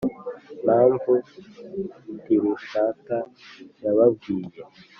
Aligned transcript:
mpamvu 0.63 1.11
Tirushata 2.23 3.17
yababwiye 3.83 4.61